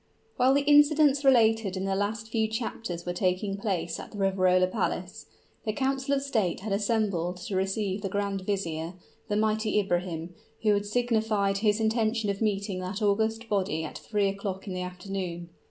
[0.35, 4.65] While the incidents related in the last few chapters were taking place at the Riverola
[4.65, 5.27] Palace,
[5.63, 8.95] the council of state had assembled to receive the grand vizier,
[9.27, 10.33] the mighty Ibrahim,
[10.63, 14.81] who had signified his intention of meeting that august body at three o'clock in the
[14.81, 15.49] afternoon.